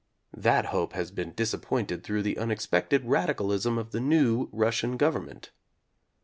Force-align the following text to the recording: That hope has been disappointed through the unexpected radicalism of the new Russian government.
That 0.35 0.65
hope 0.73 0.93
has 0.93 1.11
been 1.11 1.35
disappointed 1.35 2.03
through 2.03 2.23
the 2.23 2.39
unexpected 2.39 3.05
radicalism 3.05 3.77
of 3.77 3.91
the 3.91 3.99
new 4.01 4.49
Russian 4.51 4.97
government. 4.97 5.51